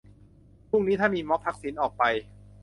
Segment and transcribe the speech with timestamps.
[0.69, 2.03] พรุ่งนี้ถ้ามีม็อบ ทักษิณออกไป